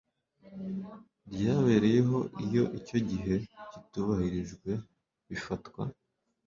ryabereyeho 1.33 2.17
iyo 2.45 2.63
icyo 2.79 2.97
gihe 3.09 3.35
kitubahirijwe 3.71 4.71
bifatwa 5.27 5.83